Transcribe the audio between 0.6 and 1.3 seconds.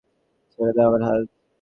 দাও আমার হাত!